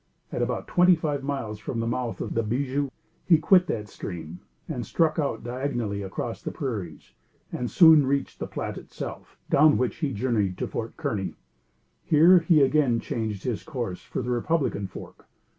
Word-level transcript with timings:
At 0.31 0.41
about 0.41 0.67
twenty 0.67 0.95
five 0.95 1.21
miles 1.23 1.59
from 1.59 1.79
the 1.79 1.85
mouth 1.85 2.21
of 2.21 2.33
the 2.33 2.41
Bijoux, 2.41 2.89
he 3.23 3.37
quit 3.37 3.67
that 3.67 3.87
stream, 3.87 4.39
and 4.67 4.83
struck 4.83 5.19
out 5.19 5.43
diagonally 5.43 6.01
across 6.01 6.41
the 6.41 6.49
prairies, 6.49 7.13
and 7.51 7.69
soon 7.69 8.07
reached 8.07 8.39
the 8.39 8.47
Platte 8.47 8.79
itself, 8.79 9.37
down 9.51 9.77
which 9.77 9.97
he 9.97 10.11
journeyed 10.11 10.57
to 10.57 10.65
Fort 10.67 10.97
Kearney. 10.97 11.35
Here 12.03 12.39
he 12.39 12.63
again 12.63 12.99
changed 12.99 13.43
his 13.43 13.61
course 13.61 14.01
for 14.01 14.23
the 14.23 14.31
Republican 14.31 14.87
Fork. 14.87 15.27